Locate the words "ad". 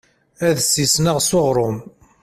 0.47-0.57